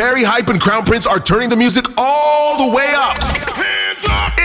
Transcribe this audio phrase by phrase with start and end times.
[0.00, 3.69] Barry Hype and Crown Prince are turning the music all the way up.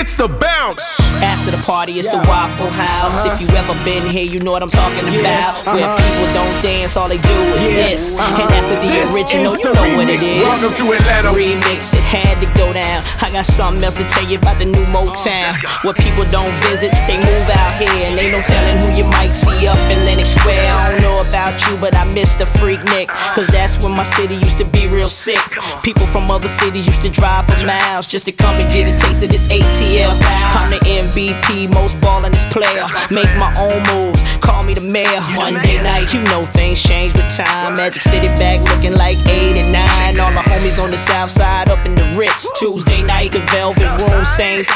[0.06, 0.16] Hands up!
[0.16, 1.00] It's the bounce.
[1.22, 3.26] After the party, it's the Waffle House.
[3.26, 5.66] If you ever been here, you know what I'm talking about.
[5.66, 5.74] Uh-huh.
[5.74, 8.14] Where people don't dance, all they do is this.
[8.14, 8.44] Uh-huh.
[8.44, 10.30] And after the This original, is you the know what it remix.
[10.30, 10.44] is.
[10.46, 11.30] Welcome to Atlanta.
[11.34, 13.02] Remix, it had to go down.
[13.22, 15.58] I got something else to tell you about the new Motown.
[15.58, 17.90] Uh, Where people don't visit, they move out here.
[17.90, 20.70] And ain't no telling who you might see up in Lenox Square.
[20.70, 23.10] I don't know about you, but I miss the freak Nick.
[23.10, 23.34] Uh.
[23.34, 25.42] Cause that's when my city used to be real sick.
[25.82, 28.94] People from other cities used to drive for miles just to come and get a
[29.02, 29.95] taste of this ATL.
[30.04, 32.88] I'm the MVP, most ballingest player.
[33.10, 35.22] Make my own moves, call me the mayor.
[35.36, 37.76] Monday night, you know things change with time.
[37.76, 40.20] Magic City back looking like 8 and 9.
[40.20, 42.50] All the homies on the south side up in the Ritz.
[42.60, 44.70] Tuesday night, the Velvet Room Saints.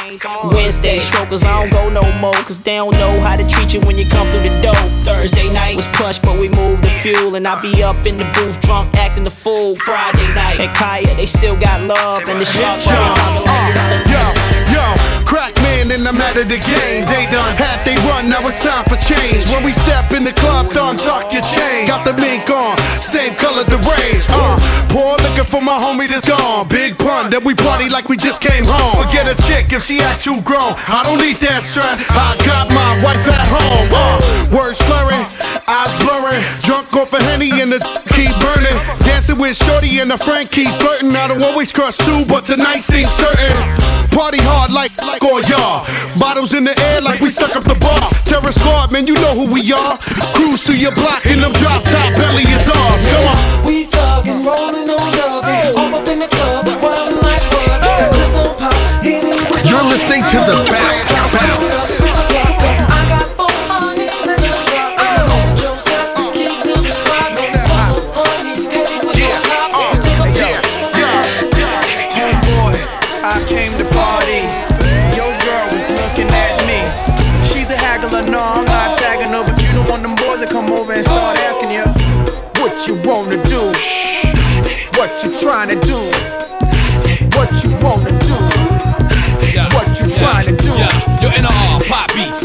[0.44, 2.40] Wednesday, strokers, I don't go no more.
[2.48, 4.76] Cause they don't know how to treat you when you come through the door.
[5.04, 7.36] Thursday night was push, but we moved the fuel.
[7.36, 9.76] And I be up in the booth, drunk, acting the fool.
[9.78, 12.24] Friday night, at Kaya, they still got love.
[12.30, 12.80] And the shop
[14.08, 14.59] Yo,
[15.90, 17.06] man in the of the game.
[17.10, 19.46] They done had they run, now it's time for change.
[19.50, 21.88] When we step in the club, done tuck your chain.
[21.88, 24.26] Got the mink on, same color the range.
[24.30, 24.58] Uh,
[24.90, 26.68] poor liquor for my homie that's gone.
[26.68, 29.02] Big pun, that we party like we just came home.
[29.02, 30.78] Forget a chick if she act too grown.
[30.86, 32.06] I don't need that stress.
[32.12, 33.90] I got my wife at home.
[33.90, 34.18] Uh,
[34.54, 35.26] words slurring,
[35.66, 36.44] eyes blurring.
[36.62, 37.80] Drunk off a henny and the
[38.14, 38.78] keep burning.
[39.06, 41.16] Dancing with Shorty and a friend keep flirting.
[41.16, 43.89] I don't always crush too, but tonight seems certain.
[44.12, 45.86] Party hard like like all y'all.
[46.18, 48.10] Bottles in the air like we suck up the bar.
[48.26, 49.98] Terror squad, man, you know who we are.
[50.36, 53.04] Cruise through your block in them drop top belly is ours.
[53.08, 53.66] Come on.
[53.66, 58.16] We thuggin', rollin' on dubin', all up in the club, wildin' like bud.
[58.16, 58.74] Just on pop,
[59.66, 61.09] You're listening to the bounce.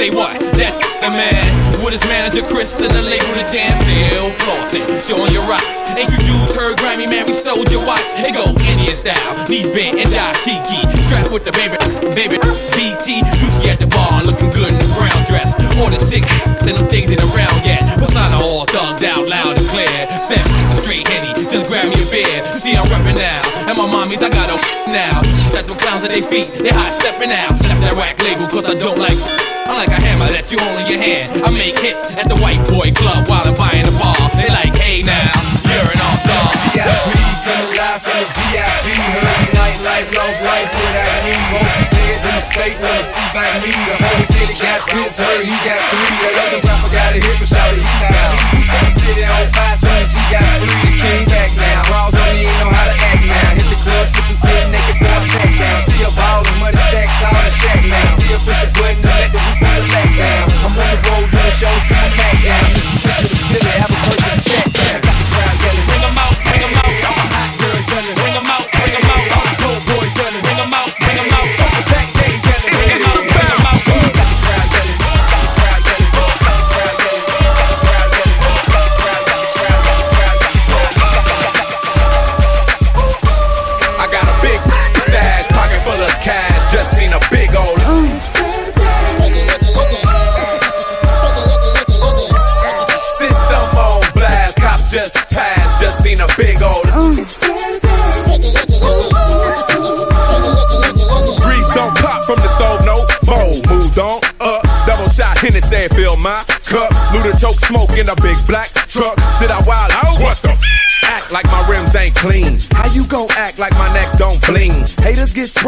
[0.05, 0.41] Say what?
[0.57, 1.41] That's the man.
[1.85, 5.81] With his manager Chris and the label the jam still flossing, showing your rocks.
[5.97, 7.27] Ain't you dudes heard Grammy, man?
[7.27, 8.09] We stole your watch.
[8.17, 10.81] It go Indian style, knees bent and dashiki.
[11.05, 11.77] Strapped with the baby,
[12.17, 12.37] baby,
[12.73, 13.23] BT.
[13.39, 15.53] Juicy at the bar, looking good in the brown dress.
[15.81, 16.27] Order six,
[16.65, 17.81] and them things ain't around yet.
[17.99, 20.09] Persona all thugged out, loud and clear.
[20.25, 20.49] Seven,
[20.81, 21.34] straight henny,
[22.65, 23.45] see, I'm reppin' now.
[23.69, 24.57] And my mommies, I got a
[24.89, 25.21] now.
[25.53, 27.53] Got them clowns at their feet, they hot stepping out.
[27.61, 29.21] Left that whack label, cause I don't like.
[29.69, 31.45] I'm like a hammer that you hold in your hand.
[31.45, 34.17] I make hits at the white boy club while I'm buying the bar.
[34.41, 35.29] They like, hey now,
[35.69, 36.49] you're an all-star.
[36.73, 37.13] VIP,
[37.45, 38.87] from the live from the VIP.
[38.97, 41.37] Heard night, life, lost life without me.
[41.53, 43.73] Most players in the state wanna see by me.
[43.73, 46.13] The whole city got Prince, heard he got three.
[46.21, 48.61] That other rapper got a hit, but shout he not me.
[48.69, 50.85] Set the city on fire, soon as he got three.
[50.85, 51.91] The king back now.
[51.91, 53.57] Raws on he ain't know how to act now.
[53.57, 55.81] Hit the club, strippers get naked, boy, set down.
[55.89, 58.21] Still ballin', money stacked tall and shack now.
[58.21, 60.45] Still push a button to let the roof on the back down.
[60.65, 62.69] I'm on the road doing shows, put my back down.
[62.77, 63.94] Listen to the city, have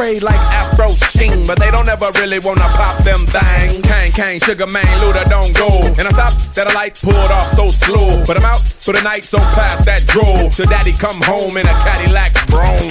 [0.07, 3.83] Sprayed like Afro Sheen, but they don't ever really wanna pop them thang.
[3.83, 5.67] Kang Kang, Sugar Man, Luda don't go.
[5.99, 9.03] And I thought that a light pulled off so slow, but I'm out for the
[9.03, 10.55] night so past that drove.
[10.63, 12.87] To daddy come home in a Cadillac Brougham.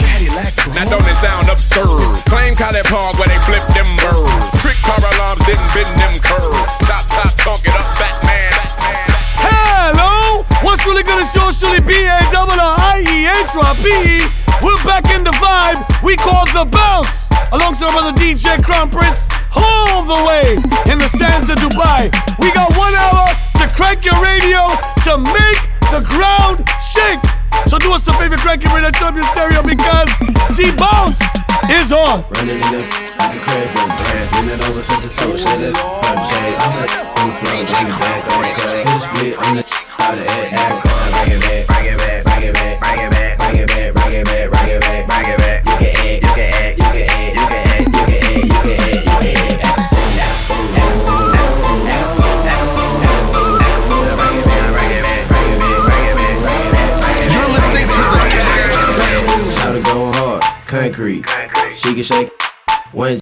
[0.75, 2.19] Now don't it sound absurd?
[2.27, 4.51] Claim Cali Park where they flip them birds.
[4.59, 6.67] Trick car alarms didn't bend them curves.
[6.83, 8.59] Top top, talk it up, Batman.
[9.39, 10.43] Hello!
[10.67, 12.35] What's really good is yours truly B-A-I-E-H-Y-P-E.
[14.65, 17.29] We're back in the vibe we call the bounce.
[17.53, 20.57] Alongside brother DJ Crown Prince, all the way
[20.89, 22.09] in the sands of Dubai.
[22.41, 23.29] We got one hour
[23.61, 24.65] to crank your radio
[25.05, 25.61] to make
[25.93, 27.21] the ground shake.
[27.69, 30.09] So do us a favor, crank it with a champion stereo because
[30.57, 31.21] C Bounce
[31.69, 32.25] is on.
[32.33, 32.81] Running in the
[33.21, 34.25] like a crash, but brand.
[34.33, 35.77] Bend it over, touch the toe, shut it.
[35.77, 36.25] I'm
[37.13, 39.63] on the floor, bring it back, split on the
[39.93, 41.24] how to act, act, bring it back,
[60.95, 61.25] concrete.
[61.75, 62.31] She can shake
[62.93, 63.19] one,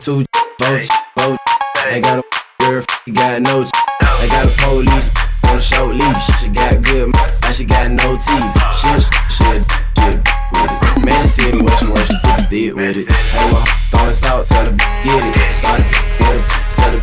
[0.00, 0.24] two,
[0.58, 1.38] both, both.
[1.84, 3.62] They got a girl, she got no.
[3.62, 5.14] They got a police
[5.44, 6.26] on a short leash.
[6.40, 8.54] She got good, now she got no teeth.
[8.74, 8.88] She
[9.30, 10.18] she a she
[10.50, 11.04] with it.
[11.04, 13.12] Man, see me when she she dead with it.
[13.12, 15.34] Hey, well, throwing salt, tell her get it.
[15.62, 15.82] Start
[16.18, 16.44] get it,
[16.74, 17.02] tell her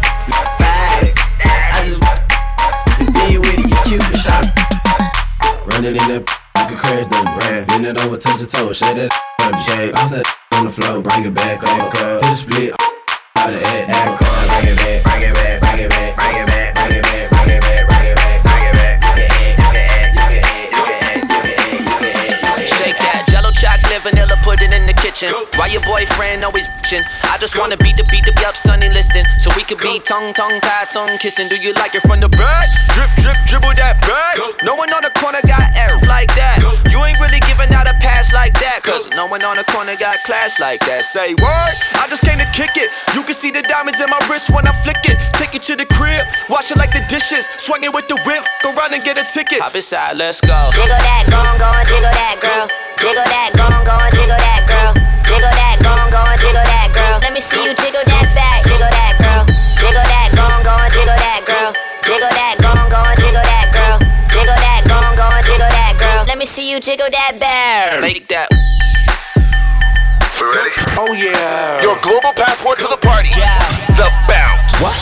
[0.59, 1.15] bag.
[1.71, 2.03] I just
[2.99, 4.45] if you with it, you cute, shot.
[5.65, 7.67] Running in that like a crash dumb brand.
[7.67, 9.36] Bend it over, touch the toe, shake that
[9.87, 9.95] shake.
[9.95, 11.93] That on the floor, bring it back up.
[12.23, 12.73] Hit a split,
[13.35, 14.16] how to act, act,
[25.67, 27.03] Why your boyfriend always bitching?
[27.27, 29.27] I just wanna beat the beat the up sunny listing.
[29.35, 31.51] So we could be tongue tongue tied, tongue kissing.
[31.51, 32.71] Do you like it from the back?
[32.95, 34.39] Drip drip dribble that back.
[34.63, 36.63] No one on the corner got air like that.
[36.87, 38.79] You ain't really giving out a pass like that.
[38.79, 41.03] Cause no one on the corner got class like that.
[41.03, 41.71] Say what?
[41.99, 42.87] I just came to kick it.
[43.11, 45.19] You can see the diamonds in my wrist when I flick it.
[45.35, 47.43] Take it to the crib, wash it like the dishes.
[47.59, 49.59] Swing it with the whip, go run and get a ticket.
[49.59, 50.71] Hop inside, let's go.
[50.71, 52.71] Jiggle that, go on, go and jiggle that, girl.
[53.03, 54.76] Jiggle that, go on, go and jiggle that, girl.
[56.17, 57.19] Jiggle that, go and jiggle that, girl.
[57.21, 59.45] Let me see you jiggle that back, jiggle that, girl.
[59.77, 61.69] Jiggle that, go on, go and jiggle that, girl.
[62.01, 64.01] Jiggle that, go on, go and jiggle that, girl.
[64.33, 66.25] Jiggle that, go on, go and jiggle that, girl.
[66.25, 68.01] Let me see you jiggle that back.
[68.01, 68.49] Make that.
[70.41, 70.73] We ready?
[70.97, 71.85] Oh yeah.
[71.85, 73.29] Your global passport to the party.
[73.37, 73.53] Yeah.
[73.93, 74.73] The bounce.
[74.81, 74.97] What?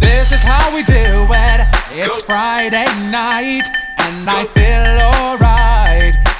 [0.00, 1.58] This is how we do it.
[1.92, 3.68] It's Friday night,
[4.00, 4.88] and I feel
[5.20, 5.73] alright.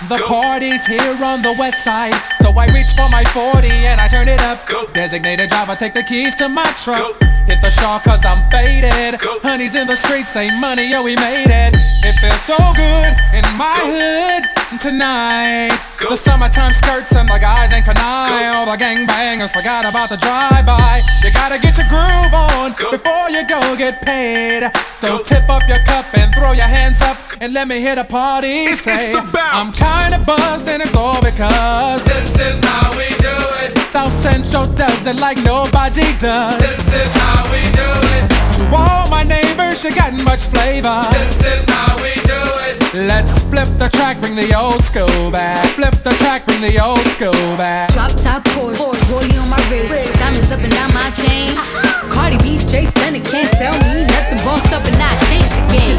[0.09, 4.07] The party's here on the west side, so I reach for my 40 and I
[4.07, 4.61] turn it up.
[4.93, 7.17] Designated driver, take the keys to my truck.
[7.49, 9.19] Hit the shawl cause I'm faded.
[9.43, 11.75] Honey's in the streets, say money, yo, we made it.
[12.05, 15.77] It feels so good in my hood tonight.
[15.99, 18.55] The summertime skirts and the guys ain't canine.
[18.55, 21.03] All the gangbangers forgot about the drive-by.
[21.23, 24.65] You gotta get your groove on before you go get paid.
[24.93, 28.05] So tip up your cup and throw your hands up and let me hear the
[28.05, 29.35] party It's- say, it's.
[29.35, 33.79] I'm kinda buzzed and it's all because This is how we do it.
[33.79, 36.59] South Central does it like nobody does.
[36.59, 38.25] This is how we do it.
[38.59, 41.07] To all my neighbors, you got much flavor.
[41.13, 42.84] This is how we do it.
[42.95, 45.67] Let's flip the track, bring the old school back.
[45.75, 47.91] Flip the track, bring the old school back.
[47.91, 49.91] Drop top Porsche, rollie on my wrist,
[50.23, 51.59] diamonds up and down my chain.
[52.07, 54.39] Cardi B straight stunning, can't tell me nothing.
[54.47, 55.99] Bossed up and I changed the game.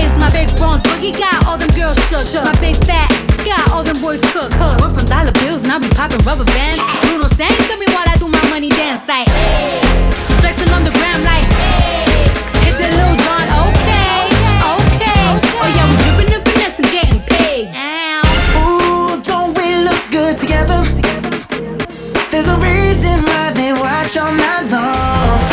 [0.00, 2.48] It's my big bronze boogie, got all them girls shook.
[2.48, 3.12] My big fat,
[3.44, 4.56] got all them boys cooked.
[4.56, 6.80] Went from dollar bills, now we popping rubber bands.
[7.12, 9.28] Bruno sang to me while I do my money dance like.
[10.40, 11.44] Flexing on the gram like.
[12.64, 13.51] Hit the little John,
[20.66, 21.38] together?
[22.30, 25.51] There's a reason why they watch all night long.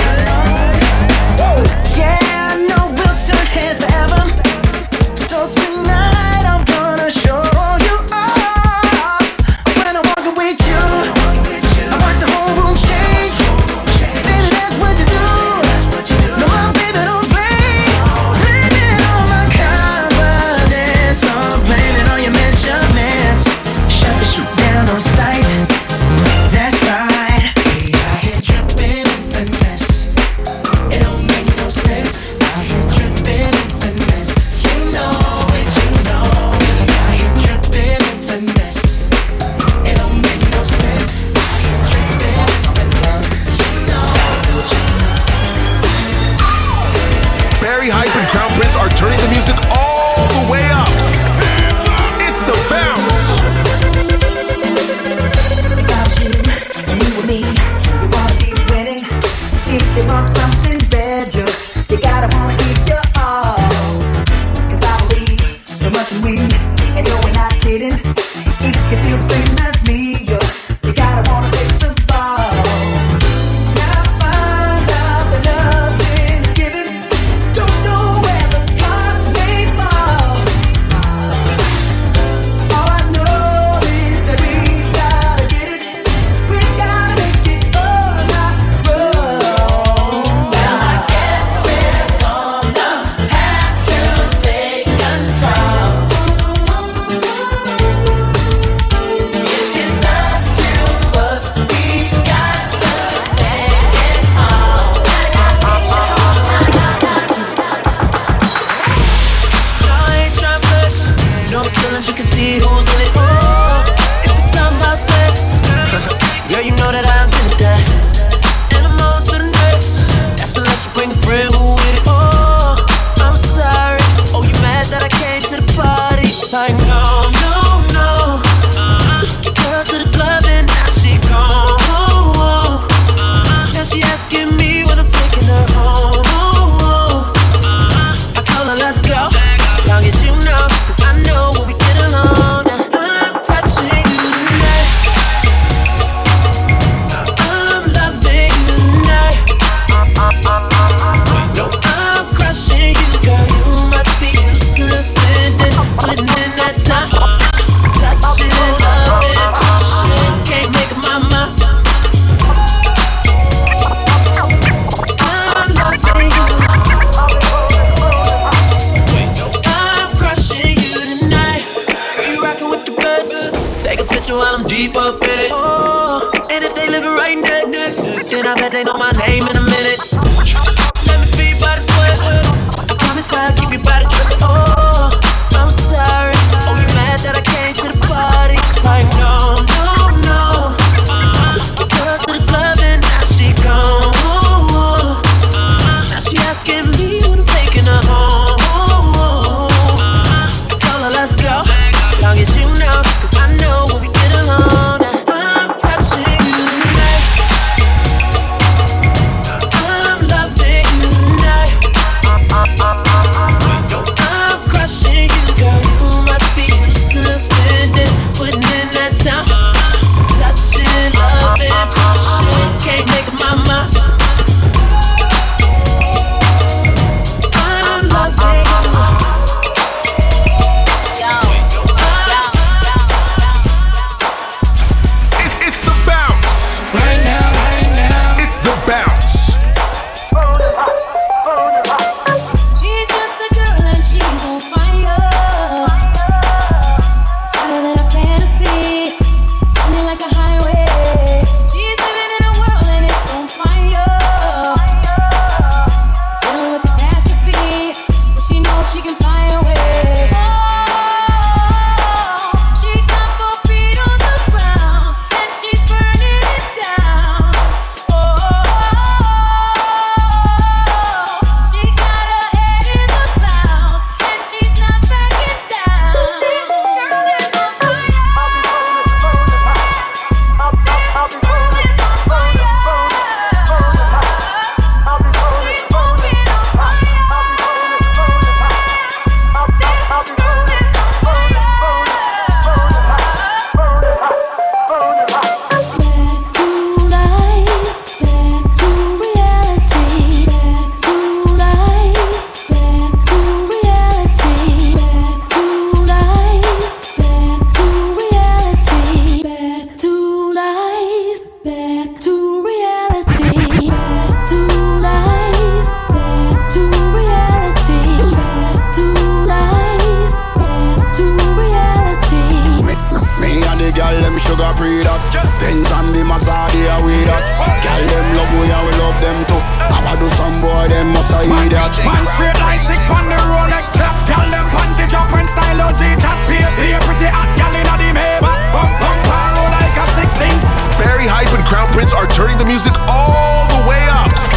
[341.20, 344.49] Barry Hype, and Crown Prince are turning the music all the way up.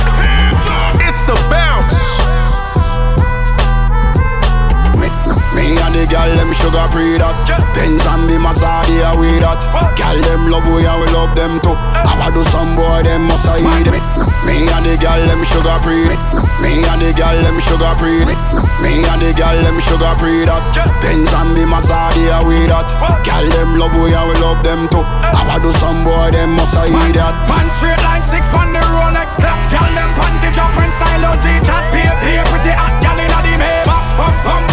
[5.93, 7.37] and the girl them sugar pre that.
[7.77, 9.61] Benz and me Mazda a we that.
[10.01, 11.77] Girl them love we and we love them too.
[11.77, 14.01] I wa do some boy them must a eat me.
[14.49, 16.09] Me and the girl them sugar pre.
[16.65, 18.25] Me and the girl them sugar pre.
[18.81, 20.65] Me and the girl them sugar pre that.
[21.05, 22.89] Benz and me Mazda a we that.
[23.29, 25.05] Girl them love we and we love them too.
[25.05, 27.37] I wa do some boy them must a eat that.
[27.53, 29.61] Man straight line six on the Rolex clock.
[29.69, 31.85] Girl them panty jumping style out the chat.
[31.93, 32.01] Be
[32.49, 34.72] pretty hot girl inna the Maybach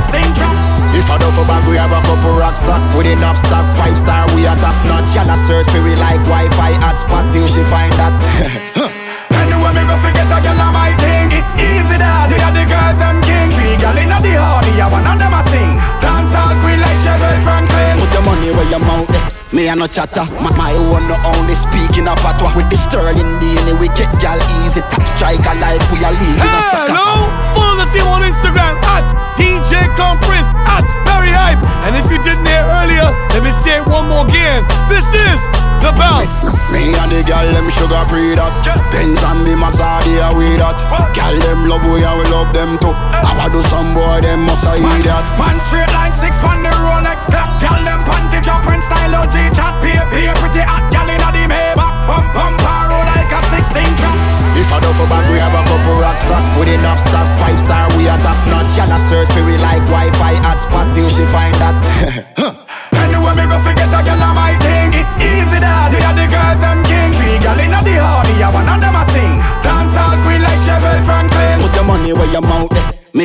[0.00, 0.56] next thing drop.
[0.96, 3.68] If I don't for bag, we have a couple rock sock with enough stock.
[3.76, 5.12] Five star, we are top notch.
[5.12, 8.16] Y'all a search for we like Wi-Fi hotspot till she find that.
[9.44, 11.28] anyway, me go forget a girl on my thing.
[11.36, 13.52] It easy that they are the girls them king.
[13.52, 15.76] Three girl inna the hardy, I one of them a sing.
[16.00, 18.00] Dance all queen like Chevelle Franklin.
[18.00, 19.12] Put your money where your mouth.
[19.12, 19.40] Eh.
[19.52, 23.34] Me a no chatter, my, my one no only speaking a patwa With the sterling
[23.42, 27.59] DNA, we get gal easy Top striker life, we a league in a soccer Hello,
[27.80, 29.08] Follow the team on Instagram at
[29.40, 31.64] DJ Crown Prince at Barry Hype.
[31.88, 34.68] And if you didn't hear earlier, let me say it one more again.
[34.92, 35.40] This is
[35.80, 36.44] the bounce.
[36.72, 38.52] Me and the gal them sugar pre that.
[38.92, 40.76] Benz and me Mazadi are we that.
[41.16, 42.92] Gal them love we and we love them too.
[42.92, 45.24] I wanna do some boy them must I eat that.
[45.40, 47.64] Man straight line six on the Rolex clock.
[47.64, 49.72] Gal them panty chopping style on G chat.
[49.80, 51.96] Be a pretty hot gal inna the Maybach.
[52.04, 54.49] Pump pump roll like a sixteen trap.
[54.60, 57.24] If I do for back, we have a couple rock sack with enough stock.
[57.40, 58.76] Five star, we are top notch.
[58.76, 61.76] And a search for we like Wi-Fi hotspot till she find that.
[63.00, 64.92] Anyway, me go forget a girl my thing.
[64.92, 67.10] It easy that we are the girls them king.
[67.16, 69.40] Three girl inna the hardy, yeah, one of them a sing.
[69.64, 71.58] Dance all queen like Chevelle Franklin.
[71.64, 72.79] Put your money where your mouth.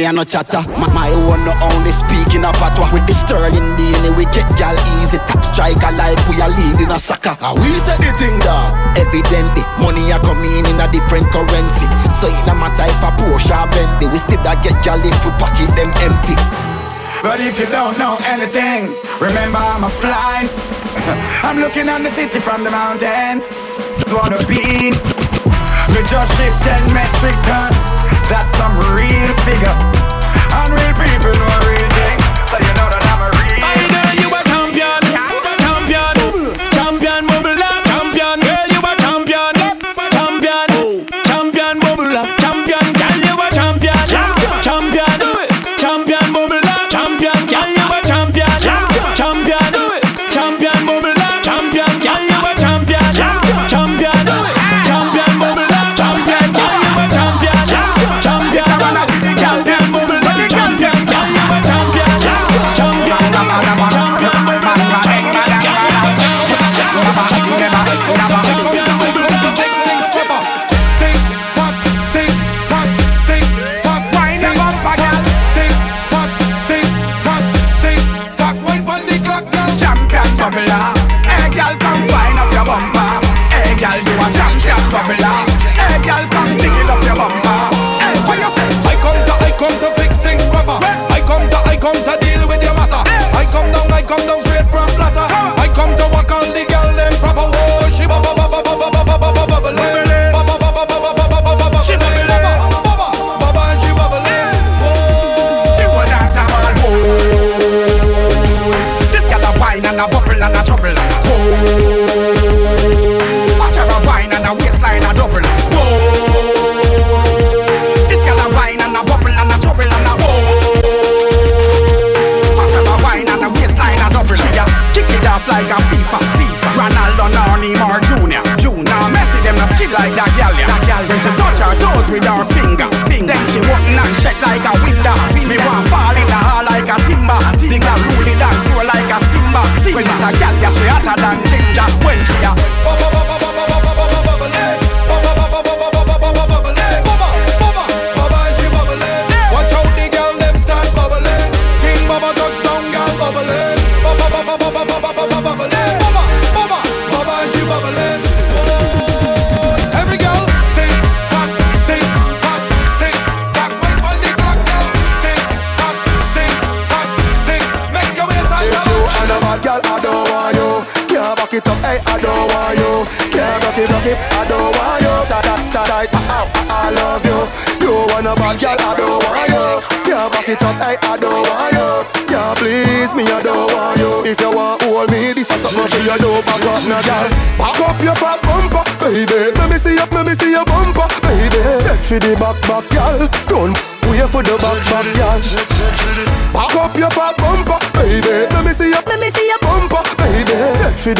[0.05, 3.73] Me a no chatter, my, my own no only speaking a patois With the sterling
[3.73, 7.73] DNA we get gal easy Top striker like we are leading a soccer And we
[7.81, 8.69] say the thing dog
[9.01, 11.89] Evidently, money a coming in in a different currency
[12.21, 15.17] So it no matter if a Porsche or Bentley We still da get gal if
[15.25, 16.37] we pocket them empty
[17.25, 20.45] But if you don't know anything, remember I'm a fly.
[21.41, 23.49] I'm looking on the city from the mountains.
[23.97, 24.93] It's wanna be.
[25.89, 28.14] We just ship 10 metric tons.
[28.27, 29.75] That's some real figure.
[30.57, 31.74] Unreal people know real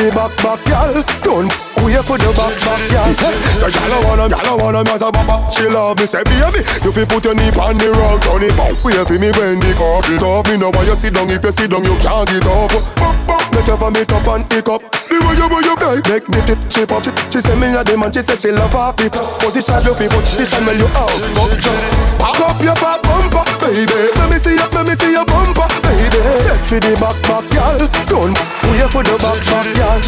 [0.06, 1.04] the back, back, girl.
[1.24, 1.50] Don't
[1.84, 3.34] wait for the back, back, girl.
[3.58, 5.52] So girl, I wanna, girl, I wanna me a bumper.
[5.52, 6.62] She love me, say baby.
[6.84, 8.84] You fi put your knee on the rug, turn it back.
[8.84, 10.48] Wait for me when the it up.
[10.48, 11.30] Me know why you sit down.
[11.30, 12.72] If you sit down, you can't get up.
[12.96, 13.35] Bump.
[13.56, 14.84] Make your make up and pick up.
[15.08, 17.08] The way you, way you play, make me tip, shape up.
[17.32, 18.12] She, say me a the man.
[18.12, 19.16] She say she love half it.
[19.16, 21.16] Position you fi position when you out.
[21.40, 24.12] But just back up your fat bumper, baby.
[24.20, 26.20] Let me see your, let me see your bumper, baby.
[26.36, 27.80] Set for the back, back, girl.
[28.12, 28.36] Don't
[28.76, 30.04] wait for the back, back, girl.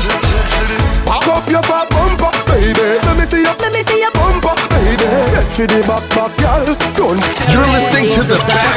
[1.07, 2.99] Back up your fat bumper, baby.
[2.99, 4.16] Let me see your, let me see baby.
[5.07, 6.65] Set for the back, back, girl.
[6.99, 7.15] Don't.
[7.47, 8.75] You're listening to the Back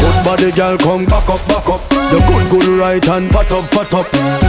[0.00, 1.80] Good body girl, come back up, back up.
[2.10, 4.06] You good, good right and fat up, fat up.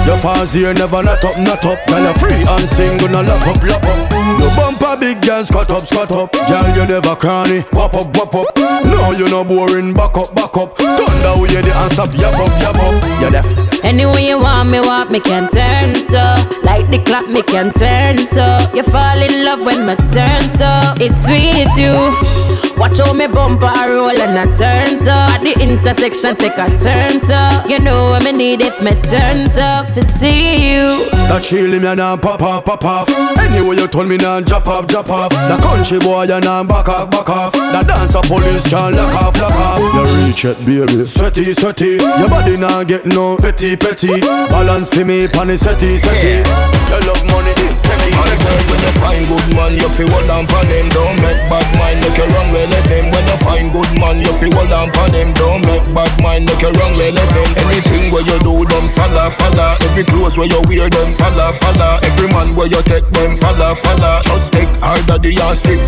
[0.07, 1.85] Your fast here never not up, not up.
[1.85, 4.20] Girl, you free and sing, gonna lap up, lap up.
[4.41, 6.33] Your bumper big girl, squat up, squat up.
[6.33, 7.61] Girl, you never cranny.
[7.71, 8.47] Wop up, wop up.
[8.57, 9.93] No, you no boring.
[9.93, 10.75] Back up, back up.
[10.75, 12.11] Thunder we the and stop.
[12.17, 13.21] Yap up, yap up.
[13.21, 13.71] You deaf.
[13.83, 18.19] Anyway you want me walk, me can turn so Like the clock, me can turn
[18.25, 23.27] so You fall in love when my turn so It's sweet you Watch how me
[23.27, 27.37] bumper a roll and I turn so At the intersection take a turn so
[27.69, 30.89] You know what me need if me turn so To see you
[31.29, 33.07] That chill me and pop off, pop off.
[33.37, 35.29] Anyway you turn me now drop off, drop off.
[35.29, 37.53] The country boy and now back off, back off.
[37.53, 39.79] The dancer police can lock off, lock off.
[39.93, 41.05] You reach it, baby.
[41.05, 42.01] Sweaty, sweaty.
[42.01, 44.25] Your body now get no petty, petty.
[44.49, 46.41] Balance for me, pan setty, setty.
[46.89, 48.17] You love money, take it.
[48.17, 50.89] And girl, when you find good man, you feel hold on pon him.
[50.89, 53.11] Don't make bad mind, make you wrong way him.
[53.11, 55.33] When you find good man, you feel hold on pon him.
[55.33, 57.15] Don't make bad mind, make you wrong him.
[57.17, 59.75] Anything where you do, them follow, follow.
[59.83, 61.99] Every clothes where you wear, them follow, follow.
[62.03, 64.21] Every man where you take, them follow, follow.
[64.23, 65.81] Just take harder the sick.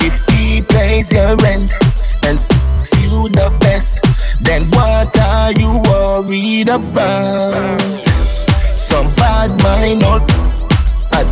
[0.00, 1.72] If he pays your rent
[2.24, 4.04] and f***s you the best,
[4.42, 8.04] then what are you worried about?
[8.76, 10.20] Some bad mind or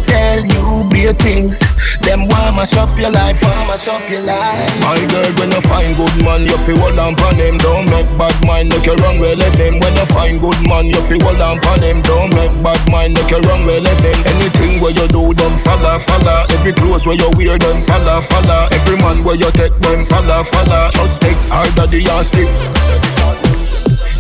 [0.02, 1.58] Tell you bare things.
[2.06, 4.70] Them want mash up your life, want mash up your life.
[4.80, 7.58] My girl, when you find good man, you feel hold on pon him.
[7.58, 9.78] Don't make bad mind, make you wrong way left him.
[9.82, 12.02] When you find good man, you feel hold on pon him.
[12.02, 14.18] Don't make bad mind, make you wrong way left him.
[14.22, 16.46] Anything where you do, them follow, follow.
[16.54, 18.70] Every clothes where you wear, them follow, follow.
[18.70, 20.90] Every man where you take, them follow, follow.
[20.94, 23.49] Just take harder the sick.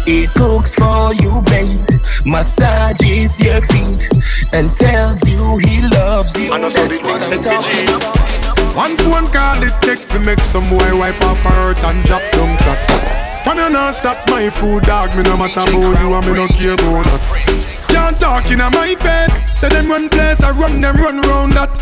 [0.06, 1.80] He cooks for you, babe.
[2.24, 4.08] Massages your feet
[4.52, 6.52] and tells you he loves you.
[6.52, 8.76] I know That's what I'm talking about.
[8.76, 12.22] One phone call it take to make some boy wipe off her hurt and drop
[12.32, 13.46] down flat.
[13.46, 16.46] When you not stop my food, dog, me no matter about you and me no
[16.46, 17.86] care about that.
[17.88, 19.58] Can't talk in my face.
[19.58, 21.72] Say them run place, I run them run round that.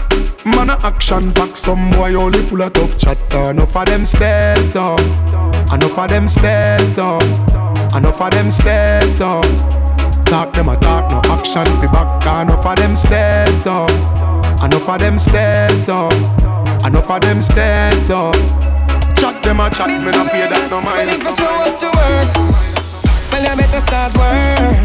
[0.47, 3.51] Man a action back, some boy only full of tough chatter.
[3.51, 5.01] Enough of them stairs up,
[5.73, 7.23] enough of them stairs up,
[7.97, 9.45] enough of them stairs up.
[10.25, 12.27] Talk them a talk, no action fi back.
[12.41, 13.91] Enough of them stairs up,
[14.63, 16.13] enough of them stairs up,
[16.85, 18.35] enough of them stairs up.
[19.17, 21.11] Chat them a chat, me no pay that no mind.
[21.11, 22.29] If I show up to work,
[23.33, 24.77] well you better start work.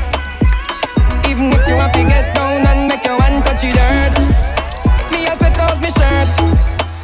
[1.29, 4.15] Even if you have to get down and make your one touch it dirt.
[5.11, 6.29] Me has sweat out my shirt,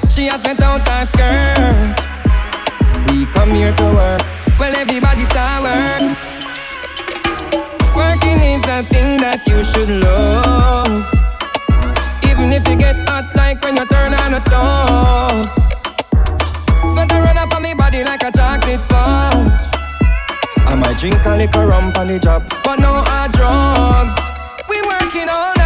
[0.09, 1.93] she has sweat out her skirt.
[3.11, 4.23] We come here to work,
[4.59, 6.01] well everybody start work.
[7.95, 10.91] Working is a thing that you should love.
[12.29, 15.45] Even if you get hot like when you turn on a stove.
[16.91, 19.59] Sweat run up on me body like a chocolate fudge.
[20.67, 24.15] I might drink a little rum on the job, but no hard drugs.
[24.69, 25.58] We working all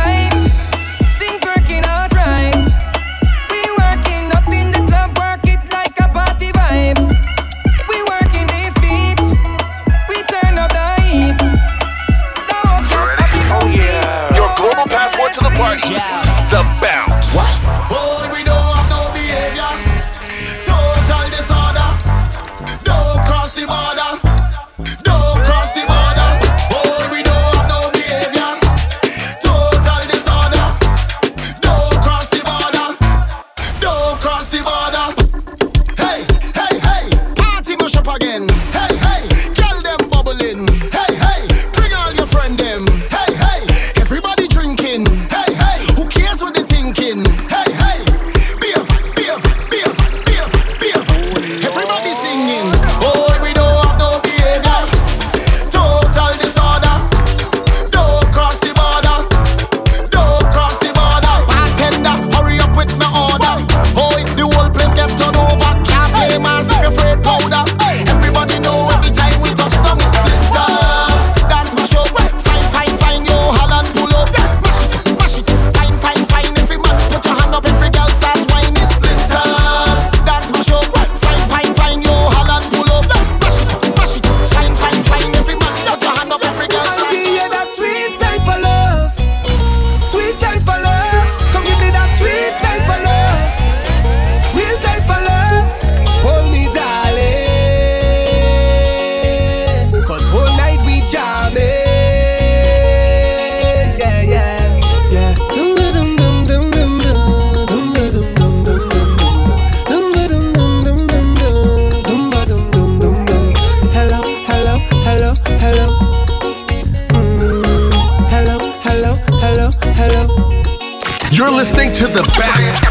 [122.04, 122.24] to the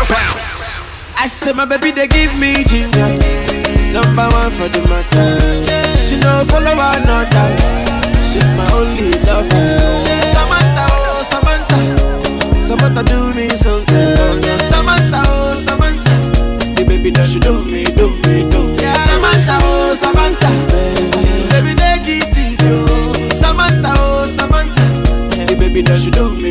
[0.09, 0.81] bounce.
[1.21, 3.09] I said my baby they give me ginger,
[3.93, 5.37] number one for the matter.
[6.01, 7.47] She no follow another,
[8.33, 9.69] she's my only lover.
[10.33, 14.17] Samantha, oh Samantha, Samantha do me something.
[14.73, 16.17] Samantha, oh Samantha,
[16.75, 18.79] the baby that she do me, do me, do me.
[19.07, 20.49] Samantha, oh Samantha,
[21.53, 24.83] baby take it easy, oh Samantha, oh Samantha,
[25.47, 26.42] the baby that she do me,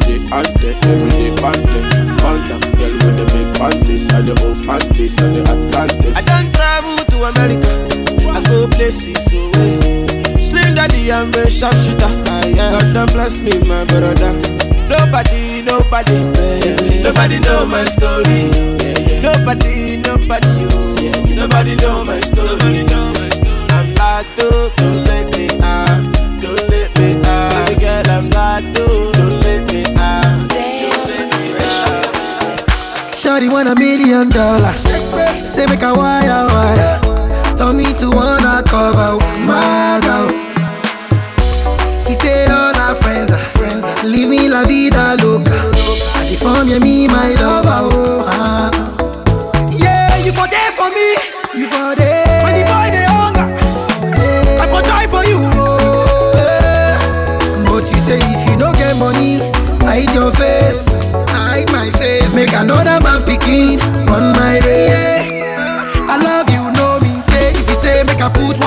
[0.00, 1.84] say every day out there, every day back there.
[2.20, 6.16] Hunter, girl with the big panties, and the old fanties, and the Atlantis.
[6.16, 7.72] I done travel to America,
[8.30, 9.78] I go places oh, eh.
[9.78, 10.40] so way.
[10.40, 12.10] Slim daddy, I'm a sharpshooter.
[12.24, 14.32] God damn bless me, my brother.
[14.88, 16.18] Nobody, nobody,
[17.02, 18.50] nobody know my story.
[19.22, 20.94] Nobody, nobody, oh.
[21.34, 22.84] nobody know my story.
[23.70, 25.03] I'm hard to, don't let me out,
[33.44, 34.80] Shorty want a million dollars.
[35.52, 37.00] Say make a wire wire.
[37.56, 40.28] Tell me to wanna cover my girl.
[42.08, 43.84] He say all our friends are friends.
[44.02, 45.60] Living la vida loca.
[46.46, 47.88] I'm me, my lover.
[47.92, 48.33] Oh,
[68.24, 68.63] you say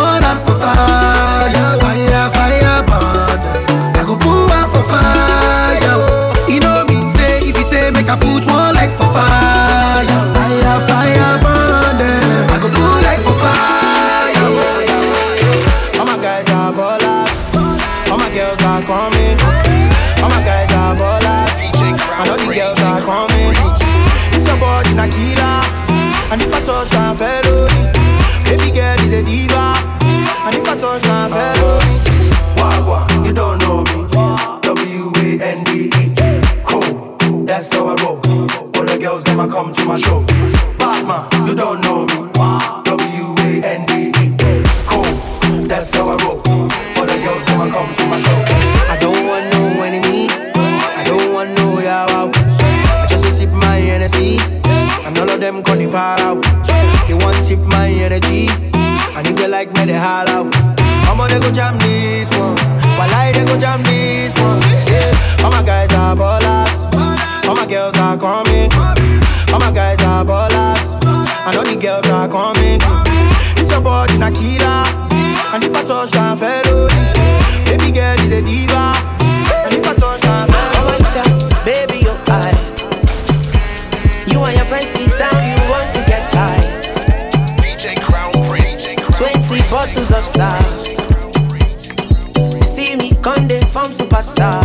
[94.17, 94.63] superstar.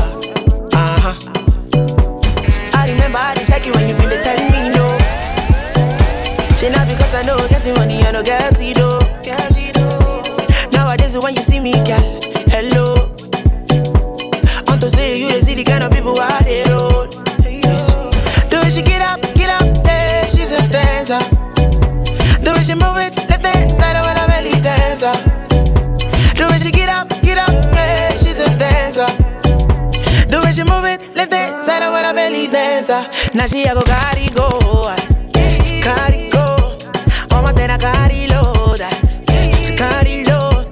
[0.72, 1.14] Uh huh.
[2.74, 4.88] I remember I did check you when you been there telling me no.
[6.56, 9.00] Say not because I know getting money, I know get it though.
[10.72, 12.12] Nowadays when you see me, girl,
[32.83, 33.09] dancer.
[33.35, 34.49] Now she a go carry go,
[35.83, 36.77] carry go.
[37.33, 38.83] All my tena carry load,
[39.64, 40.66] she carry load.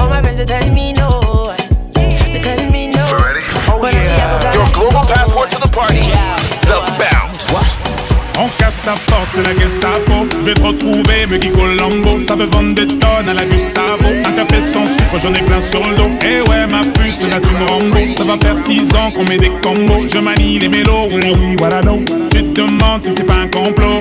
[0.00, 1.54] All my friends they tell me no,
[1.94, 3.02] they tell me no.
[3.18, 3.40] Ready?
[3.68, 4.54] Oh yeah.
[4.54, 6.10] Your global passport to the party.
[6.66, 7.50] The bounce.
[8.38, 10.28] On casse ta porte, c'est la Gestapo.
[10.30, 12.20] Je vais te retrouver, me Guy Colombo.
[12.20, 14.04] Ça veut vendre des tonnes à la Gustavo.
[14.04, 16.10] Un café sans sucre, j'en ai plein sur le dos.
[16.22, 16.80] Eh ouais, ma
[18.16, 20.08] Ça va faire 6 ans qu'on met des combos.
[20.10, 22.06] Je manie les mélos, oui, voilà donc.
[22.30, 24.00] Tu te demandes si c'est pas un complot.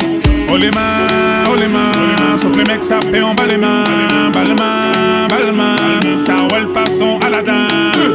[0.50, 2.38] Oh les mains, oh les mains.
[2.38, 3.84] Sauf les mecs, paie en bas les mains.
[4.32, 6.16] Bas les mains, bas les mains.
[6.16, 7.68] Ça roule façon Aladdin.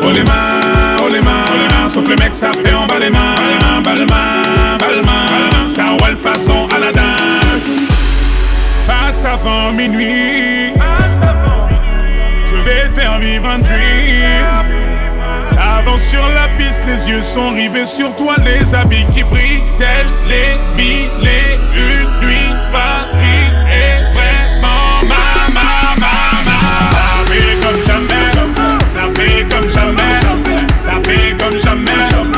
[0.03, 1.89] Oh les mains, oh les mains.
[1.89, 3.83] Sauf les mecs, paie en bas les mains.
[3.85, 5.69] Bas les mains, bas les mains.
[5.69, 7.01] Ça roule façon Aladdin.
[8.87, 10.73] Passe avant minuit.
[10.73, 11.40] Vais te
[13.11, 14.45] faire vivre un dream.
[15.59, 20.07] Avance sur la piste, les yeux sont rivés sur toi, les habits qui brillent, tels
[20.29, 22.55] les mille et une nuits.
[22.73, 26.61] Paris est vraiment ma, ma, ma, ma.
[26.91, 28.27] Ça fait comme jamais,
[28.87, 30.13] ça fait comme jamais,
[30.79, 32.30] ça fait comme jó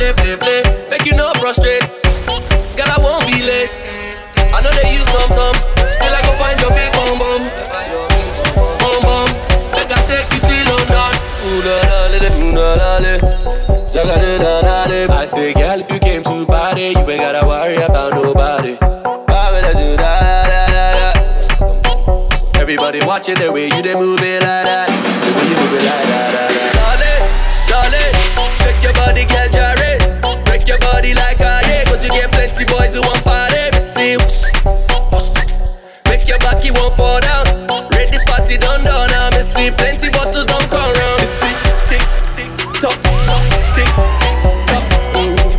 [0.00, 0.88] play, play, play.
[0.88, 1.84] Make you no frustrate.
[2.76, 3.72] Girl, I won't be late.
[4.56, 5.54] I know they use tom tom.
[5.92, 7.42] Still, I go find your big bum bum.
[8.80, 9.28] Bum bum.
[9.76, 11.12] Make I take you see London.
[11.44, 13.14] Ooh la la la, la la la.
[13.92, 15.14] Jaga da da da.
[15.20, 18.76] I say, girl, if you came to party, you ain't gotta worry about nobody.
[22.56, 24.88] Everybody watching the way you they move it like that.
[24.88, 26.30] The way you move it like that.
[26.78, 27.22] Darling,
[27.66, 28.14] darling,
[28.62, 29.48] shake your body, girl,
[30.70, 33.56] your body like a day, cause you get plenty boys who want party.
[33.74, 34.44] Me see, whoosh,
[35.10, 35.34] whoosh.
[36.06, 37.44] make your back, you won't fall down.
[37.90, 41.18] Read this party done done, now me see plenty bottles don't come round.
[41.18, 41.52] Me see,
[41.90, 42.00] tick,
[42.38, 42.46] tick,
[42.78, 42.94] tock,
[43.74, 43.90] tick,
[44.70, 44.86] tock,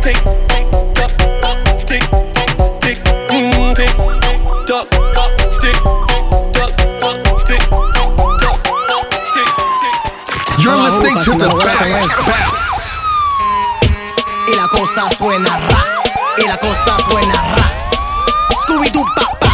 [0.00, 1.12] tock,
[1.84, 2.00] tick,
[2.80, 2.96] tick,
[3.28, 3.92] mm, tick,
[4.64, 4.88] tock,
[5.60, 5.76] tick,
[6.56, 6.72] tock,
[7.44, 8.32] tick, tock,
[9.36, 9.44] tick,
[9.76, 10.56] tick.
[10.64, 12.16] You're listening to the Bounce.
[12.24, 13.01] Bounce.
[14.94, 15.84] Cosa suena ra,
[16.36, 17.72] y la cosa suena ra.
[18.62, 19.50] Scooby Doo pa pa,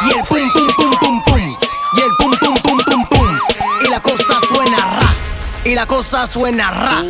[0.00, 1.56] y el pum pum pum pum pum,
[1.92, 3.38] y el pum pum pum pum pum.
[3.84, 5.14] Y la cosa suena ra,
[5.64, 7.02] y la cosa suena ra.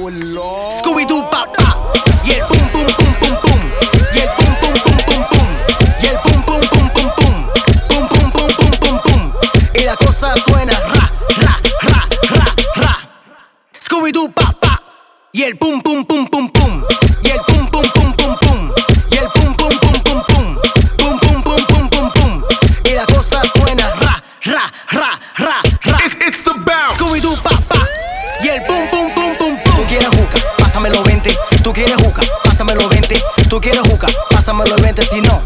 [33.48, 35.06] Tú quieres juca, pásamelo 20.
[35.06, 35.42] Si no,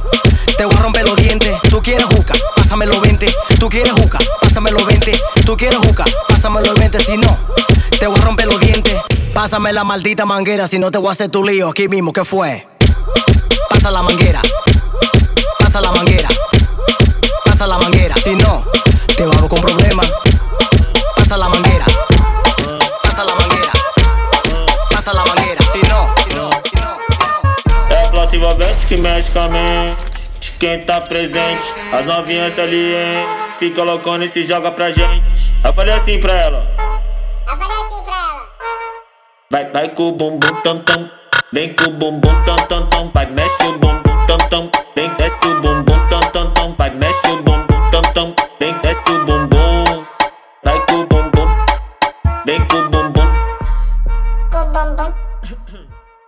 [0.57, 1.57] te voy a romper los dientes.
[1.71, 3.33] Tú quieres juca, pásamelo 20.
[3.61, 5.21] Tú quieres juca, pásamelo 20.
[5.47, 7.05] Tú quieres juca, pásamelo 20.
[7.05, 7.39] Si no,
[8.01, 9.01] te voy a romper los dientes.
[9.33, 12.13] Pásame la maldita manguera, si no te voy a hacer tu lío aquí mismo.
[12.13, 12.67] ¿Qué fue?
[13.71, 14.43] Pasa la manguera,
[15.61, 16.29] pasa la manguera,
[17.45, 18.17] pasa la manguera.
[18.23, 18.65] Si no,
[19.17, 19.82] te vamos con problemas.
[28.93, 30.53] Envolvente que mexe com a mente.
[30.59, 33.27] Quem tá presente, as novinhas tá ali, hein?
[33.59, 35.53] Fica loucona e se joga pra gente.
[35.65, 36.67] Eu falei assim pra ela.
[37.49, 38.51] Eu falei assim pra ela.
[39.51, 41.11] Vai, vai com o bumbum tam tam.
[41.53, 43.11] Vem com o bumbum tam tam tam.
[43.13, 44.71] Vai, mexe o bumbum tam tam.
[44.95, 46.75] Vem, desce o bumbum tam tam tam.
[46.77, 48.35] Vai, mexe o bumbum tam tam.
[48.59, 50.05] Vem, desce o bumbum.
[50.65, 51.47] Vai com o bumbum.
[52.47, 53.03] Vem com o bumbum.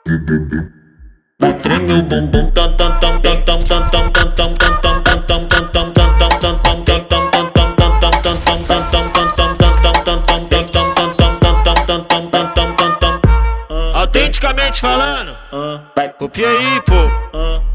[0.04, 0.73] Treme o bumbum
[1.84, 2.52] meu bumbum.
[13.94, 15.36] Autenticamente falando,
[15.94, 16.94] vai copia aí, pô.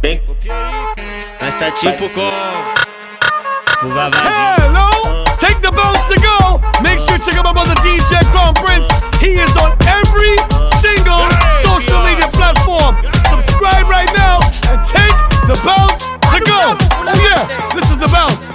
[0.02, 1.06] Vem, copia aí.
[1.42, 6.60] Mas tá tipo com o Hello, take the bounce to go.
[6.82, 8.88] Make sure to check out my brother DJ Crown Prince.
[9.20, 10.38] He is on every
[10.80, 11.28] single
[11.64, 13.19] social media platform.
[13.60, 14.40] Subscribe right now
[14.72, 15.12] and take
[15.46, 16.78] the bounce to go.
[16.80, 18.54] Oh yeah, this is the bounce.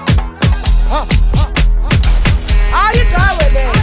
[2.73, 3.74] How you doing?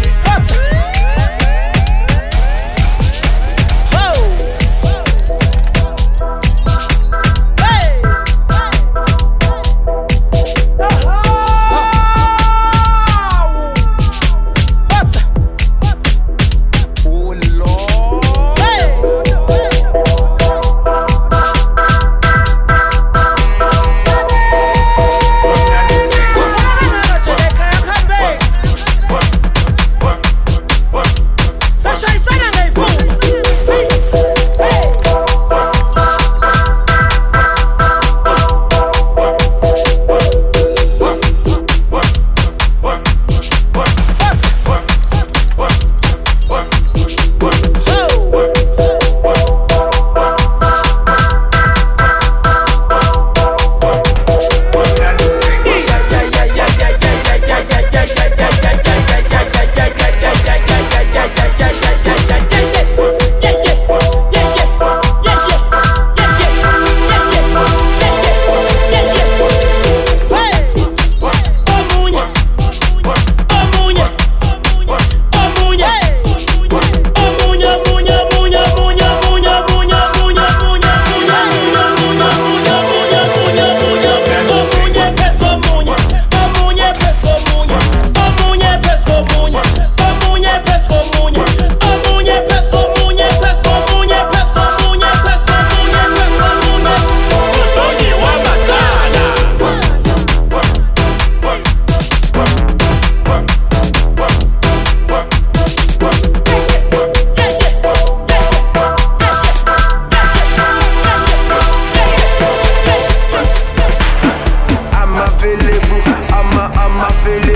[117.02, 117.51] my feelings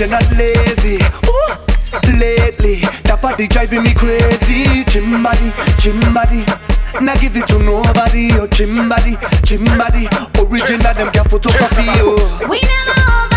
[0.00, 0.96] you're not lazy.
[1.28, 1.52] Ooh.
[2.16, 4.82] Lately, that body driving me crazy.
[4.88, 6.44] Gym body, gym body.
[7.04, 10.08] Now give it to nobody, oh gym body, gym body.
[10.40, 12.48] Original, them can photocopy, oh.
[12.48, 13.29] We never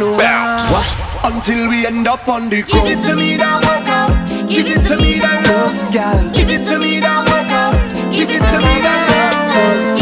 [0.00, 0.64] The bounce.
[1.24, 2.88] Until we end up on the ground.
[2.88, 4.48] Give it to me that workout.
[4.48, 6.16] Give it to me that love, yeah.
[6.32, 7.76] Give it to me that workout.
[8.10, 9.04] Give it to me that
[9.52, 9.99] love,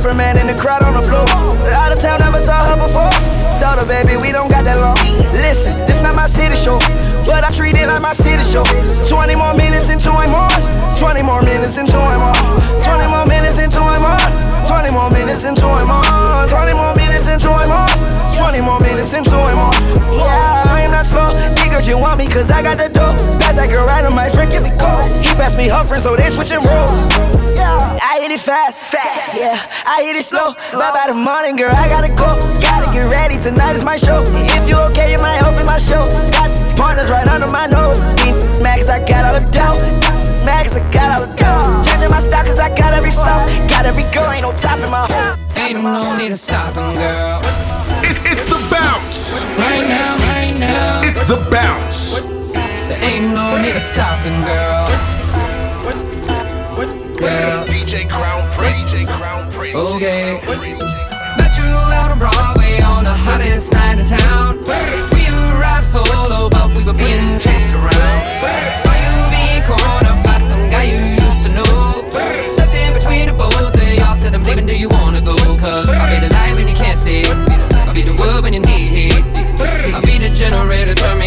[0.00, 1.28] Her man in the crowd on the floor.
[1.76, 3.12] Out of town, never saw her before.
[3.60, 4.96] Told her, baby, we don't got that long.
[5.36, 6.80] Listen, this not my city show,
[7.28, 8.64] but I treat it like my city show.
[9.04, 10.48] 20 more minutes into I'm on.
[10.96, 12.32] 20 more minutes into I'm on.
[12.80, 14.18] 20 more minutes into I'm on.
[14.64, 16.48] 20 more minutes into I'm on.
[16.48, 18.19] 20 more minutes into I'm on.
[18.40, 19.76] 20 more minutes into I'm on.
[20.16, 21.28] Yeah, I am not slow.
[21.60, 23.20] Niggas, you want me cause I got the dope.
[23.44, 25.04] Pass that girl right on my friend, give me cold.
[25.20, 27.12] He passed me her friend, so they switching roles.
[28.00, 28.88] I hit it fast,
[29.36, 29.60] yeah.
[29.84, 32.40] I hit it slow, but by the morning, girl, I gotta go.
[32.64, 34.24] Gotta get ready, tonight is my show.
[34.56, 36.08] If you okay, you might help in my show.
[36.32, 36.48] Got
[36.80, 38.00] partners right under my nose.
[38.24, 39.76] Eat Max, I got all the dough.
[40.48, 41.84] Max, I got all the dough.
[41.84, 43.44] Changing my style, cause I got every flow.
[43.68, 45.36] Got every girl, ain't no top in my home.
[45.60, 47.69] Ain't no need to stopping, girl.
[48.10, 49.44] It, it's the bounce.
[49.54, 51.00] Right now, right now.
[51.04, 52.18] It's the bounce.
[52.88, 54.86] There ain't no need to stopping, girl.
[57.22, 57.62] Girl.
[57.70, 58.90] DJ Crown Prince.
[58.90, 59.76] DJ Crown Prince.
[59.76, 60.40] Okay.
[61.38, 64.58] Met you out on Broadway on the hottest night in town.
[65.14, 65.22] We
[65.54, 68.26] arrived solo, but we were being chased around.
[68.82, 68.89] Saw
[80.94, 81.19] turn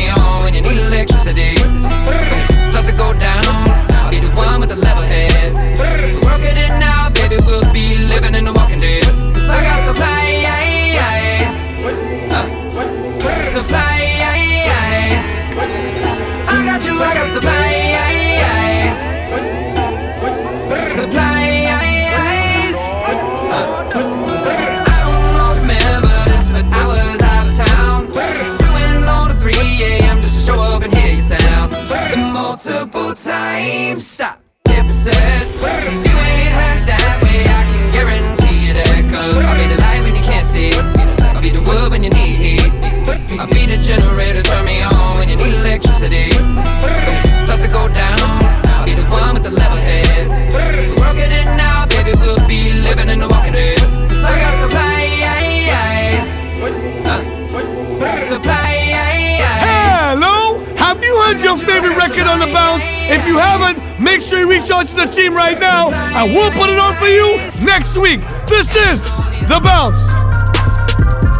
[66.15, 68.21] and we'll put it on for you next week.
[68.45, 69.01] This is
[69.49, 70.05] The Bounce.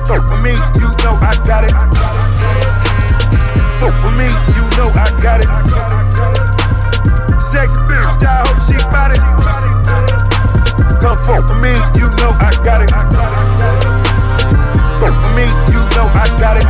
[0.09, 1.74] Fuck with me, you know I got it.
[3.78, 5.49] Fuck with me, you know I got it.
[7.41, 8.78] Sexy bitch, I hope she
[9.13, 9.21] it.
[11.01, 11.17] Come
[11.47, 12.89] with me, you know I got it.
[14.97, 16.65] Fuck with me, you know I got it.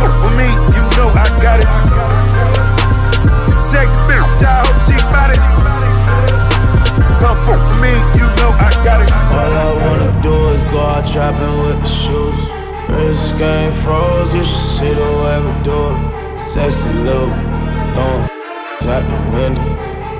[0.00, 1.68] Fuck with me, you know I got it.
[3.60, 4.96] Sexy bitch, I hope she
[5.36, 5.59] it.
[7.20, 9.12] Come fuck with me, you know I got it.
[9.36, 12.40] All I wanna do is go out trapping with the shoes.
[12.88, 16.40] Wrist game froze, you should see the way we do it.
[16.40, 17.28] Sexy little,
[17.92, 18.24] throwing
[18.96, 19.68] out the window.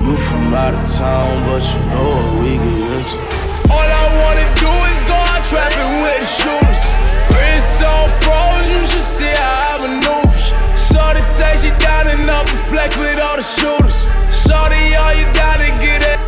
[0.05, 3.17] You from out of town, but you know what we get into.
[3.73, 6.83] All I wanna do is go out trapping with the shooters.
[7.33, 10.37] Wrist on froze, you should see how I maneuver.
[10.77, 14.05] Shorty say she down and up and flex with all the shooters.
[14.29, 16.20] Shorty, all you gotta get it.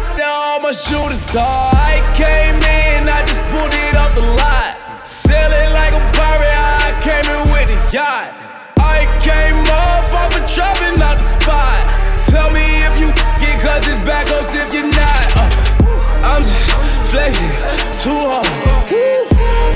[0.73, 1.29] My shooters.
[1.37, 5.05] Oh, I came in, I just pulled it off the lot.
[5.05, 8.33] Sailing like a pirate, I came in with a yacht.
[8.81, 11.77] I came up off a drop and not the spot.
[12.25, 15.21] Tell me if you get cause it's back up if you're not.
[15.37, 16.65] Uh, I'm just
[17.13, 17.53] flexing
[18.01, 18.49] too hard.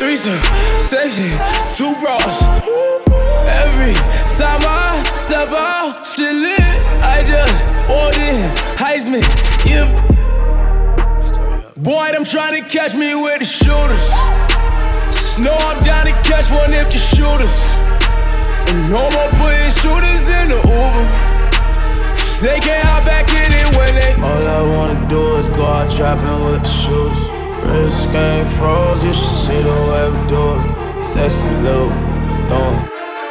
[0.02, 0.42] Threesome,
[0.82, 1.30] section,
[1.78, 2.42] two bras.
[3.46, 3.94] Every
[4.34, 6.82] time I step out, still lit.
[7.06, 7.70] I just
[8.18, 8.50] in,
[8.82, 9.22] Heisman,
[9.64, 10.17] yeah.
[11.88, 14.12] Boy, them trying to catch me with the shooters.
[15.16, 17.80] Snow I'm down to catch one if you shoot us.
[18.68, 21.06] And no more putting shooters in the Uber.
[22.20, 24.12] Cause they can't hop back in it when they.
[24.20, 27.20] All I wanna do is go out trapping with the shoes.
[27.64, 31.06] Wrist game froze, you should see the way we do it.
[31.08, 31.88] Sexy little,
[32.52, 32.84] throwing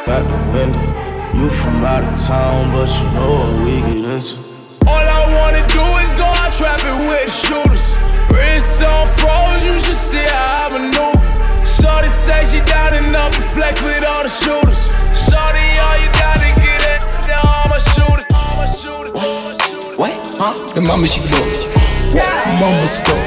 [0.09, 0.81] out the window.
[1.37, 4.35] You from out of town, but you know what we get into.
[4.89, 7.66] All I wanna do is go out trapping with the shooters.
[8.77, 11.65] On froze, you should see how I maneuver.
[11.65, 14.93] Shorty say she down and up and flex with all the shooters.
[15.17, 17.01] Shorty, all you gotta get it.
[17.27, 19.97] Now all my shooters, all my shooters, all my shooters.
[19.97, 20.13] What?
[20.37, 20.53] Huh?
[20.75, 21.41] The mama she go.
[22.13, 22.59] Whoa.
[22.61, 23.17] Mama stop.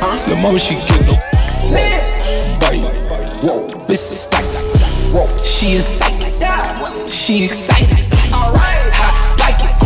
[0.00, 1.14] Uh, the mama she get no.
[2.56, 2.88] Bite.
[3.44, 3.68] Whoa.
[3.88, 4.48] This is like.
[5.12, 5.28] Whoa.
[5.44, 6.32] She is psychic.
[7.12, 8.00] She excited.
[8.32, 8.88] Alright.
[8.96, 9.76] I like it.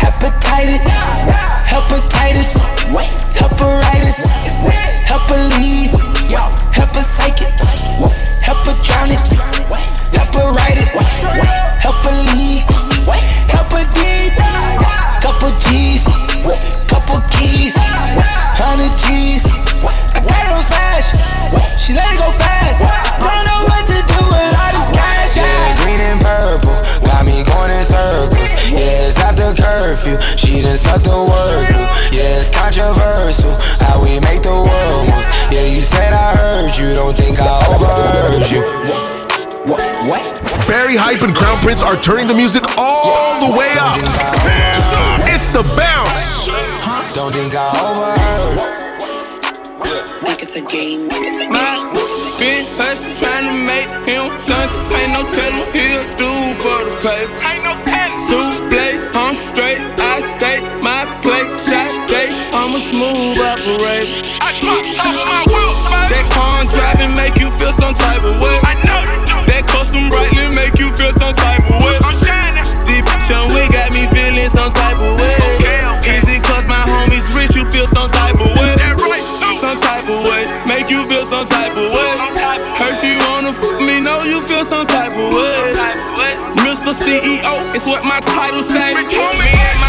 [0.00, 1.53] Hepatitis.
[1.74, 2.54] Hepatitis.
[3.34, 4.28] Heparitis.
[5.10, 5.90] Hepaleave.
[6.70, 7.50] Hepa psychic.
[8.46, 9.18] Hepa drowning.
[10.14, 10.86] Heparitis.
[11.82, 12.66] Hepa leak.
[13.50, 14.34] Hepa deep.
[15.20, 16.04] Couple G's.
[16.86, 17.74] Couple keys.
[18.54, 19.44] Hundred G's.
[20.14, 21.10] I got it on smash.
[21.76, 23.23] She let it go fast.
[41.14, 43.94] Hype and Crown Prince are turning the music all the way up.
[45.30, 46.50] It's the bounce.
[47.14, 48.58] Don't think I overheard.
[50.26, 51.06] Like it's a game.
[51.06, 51.78] My
[52.34, 54.90] been hustling, trying to make him something.
[54.90, 57.30] Ain't no telling he'll do for the paper.
[57.46, 58.18] Ain't no telling.
[58.18, 59.78] Souffle, I'm straight.
[60.02, 61.46] I stay my plate.
[61.62, 64.18] Shot day, I'm a smooth operator.
[64.42, 65.78] I drop top of my wheel.
[66.10, 68.63] That car driving make you feel some type of way.
[71.04, 71.96] Feel some type of way.
[72.00, 72.64] I'm shining.
[72.88, 75.36] Deep on we got me feeling some type of way.
[75.60, 76.16] Okay, okay.
[76.16, 78.72] Is it cause my homies rich you feel some type of way?
[78.80, 79.52] That right, too.
[79.60, 80.48] Some type of way.
[80.64, 82.10] Make you feel some type of way.
[82.80, 86.04] Hurt you wanna f me, know you feel some type of way.
[86.64, 86.96] Mr.
[86.96, 88.96] CEO, it's what my title say.
[88.96, 89.83] Me and my homies, My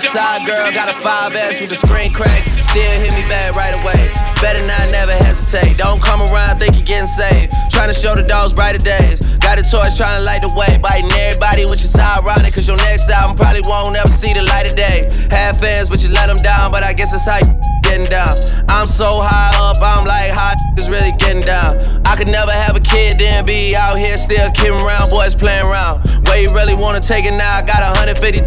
[0.00, 2.44] side girl got a 5S with a screen crack.
[2.62, 4.10] Still hit me back right away.
[4.40, 5.76] Better not never hesitate.
[5.78, 7.52] Don't come around, think you're getting saved.
[7.70, 9.20] Trying to show the dogs brighter days.
[9.38, 10.78] Got a torch trying to light the way.
[10.78, 12.54] Biting everybody, which is ironic.
[12.54, 15.08] Cause your next album probably won't ever see the light of day.
[15.30, 16.70] Have fans, but you let them down.
[16.70, 18.36] But I guess it's you getting down.
[18.68, 21.80] I'm so high up, I'm like, how is really getting down?
[22.04, 25.64] I could never have a kid, then be out here still kidding around, boys playing
[25.64, 26.04] around.
[26.28, 27.58] Where you really wanna take it now?
[27.58, 28.44] I got $150,000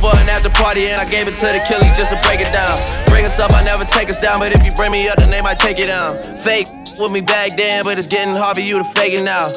[0.00, 2.50] for an after party, and I gave it to the killies just to break it
[2.52, 2.80] down.
[3.12, 5.30] Bring us up, I never take us down, but if you bring me up, then
[5.30, 6.16] they might take it down.
[6.40, 6.66] Fake
[6.98, 9.52] with me back then, but it's getting hard for you to fake it now.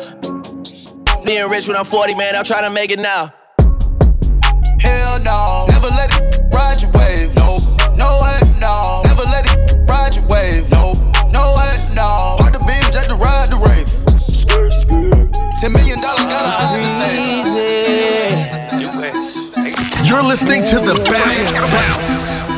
[1.24, 3.32] Being rich when I'm 40, man, I'm trying to make it now.
[4.80, 7.33] Hell no, never let it ride your wave.
[20.34, 22.53] Listening to the Bounce.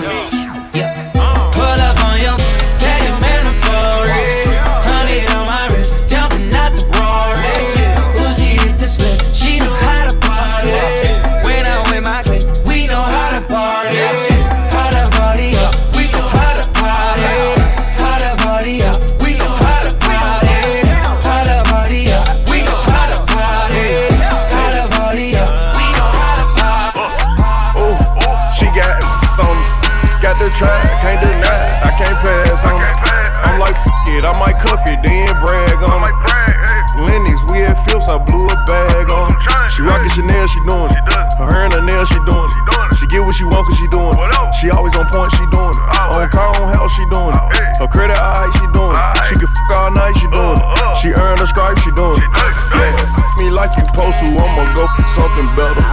[42.05, 42.97] Hair and her nails, she doing it.
[42.97, 44.53] She get what she want, cause she doing it.
[44.61, 45.85] She always on point, she doing it.
[46.13, 47.43] On car, on house, she doing it.
[47.79, 49.25] Her credit high, she doing it.
[49.29, 50.65] She can fuck all night, she doing it.
[50.65, 50.93] Uh, uh.
[51.01, 52.29] She earned her stripes, she doing it.
[52.75, 52.93] Yeah,
[53.37, 55.83] me like you supposed to, I'ma go for something better.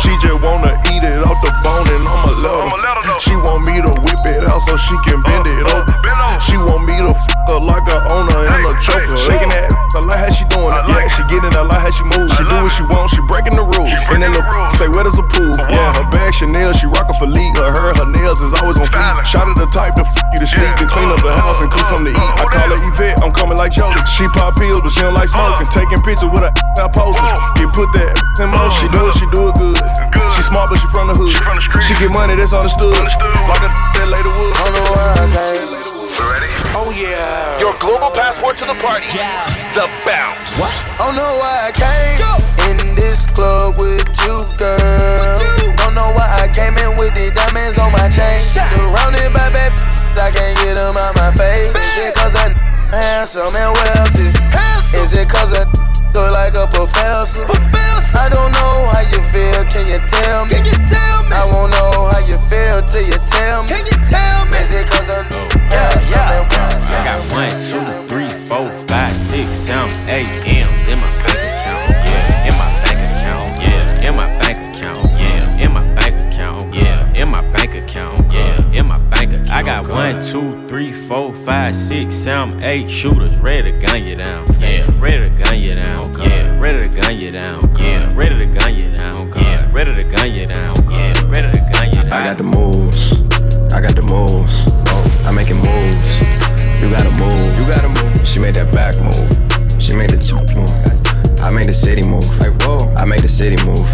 [0.00, 3.20] She just wanna eat it off the bone and I'ma let her.
[3.20, 5.99] She want me to whip it out so she can bend uh, it over.
[16.40, 17.52] Chanel, she rockin' for league.
[17.60, 19.12] Uh, her hair, her nails is always on feet.
[19.28, 21.68] Shot of the type to fuck you to sleep, then clean up the house and
[21.68, 22.32] cook something to eat.
[22.40, 24.00] I call her Yvette, I'm coming like Jody.
[24.08, 25.68] She pop pills, but she don't like smoking.
[25.68, 25.76] Uh.
[25.76, 26.48] Taking pictures with her
[26.80, 27.20] I posing.
[27.20, 27.36] Uh.
[27.60, 28.72] Get put that in motion.
[28.72, 29.76] She do it, she do it good.
[30.32, 31.36] She smart, but she from the hood.
[31.84, 32.96] She get money, that's understood.
[32.96, 33.70] Like a
[34.00, 34.56] that later wood.
[34.56, 36.00] I know why I
[36.72, 37.60] Oh yeah.
[37.60, 39.12] Your global passport to the party.
[39.76, 40.56] The Bounce.
[40.56, 40.72] What?
[41.04, 42.16] Oh no, know why I came
[42.72, 44.99] in this club with you, girl.
[53.32, 54.30] Handsome and wealthy?
[54.98, 55.64] Is it cause I
[56.14, 57.46] look like a professor?
[58.18, 58.79] I don't know
[79.90, 84.46] one, two, three, four, five, six, seven, eight shooters ready to gun you down.
[84.60, 85.96] Yeah, ready to gun you down.
[85.96, 87.58] Oh, yeah, ready to gun you down.
[87.62, 89.20] Oh, yeah, ready to gun you down.
[89.20, 90.76] Oh, yeah, ready to gun you down.
[90.90, 92.12] Yeah, ready to gun you down.
[92.12, 93.20] I got the moves.
[93.74, 94.64] I got the moves.
[94.86, 96.22] Oh, I'm making moves.
[96.80, 97.58] You gotta move.
[97.58, 98.26] You gotta move.
[98.26, 99.82] She made that back move.
[99.82, 100.70] She made the two move.
[101.40, 102.26] I made the city move.
[102.38, 102.78] Like whoa.
[102.96, 103.86] I made the city move.